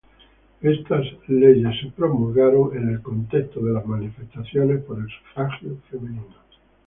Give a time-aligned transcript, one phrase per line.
[0.63, 6.25] Estas leyes fueron promulgadas el contexto de los manifestaciones por el Sufragio femenino.